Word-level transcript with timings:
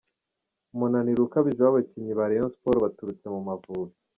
Umunaniro 0.73 1.19
ukabije 1.23 1.61
w’abakinnyi 1.63 2.13
ba 2.19 2.25
Rayon 2.29 2.51
Sports 2.55 2.83
baturutse 2.85 3.25
mu 3.33 3.39
Mavubi. 3.47 3.93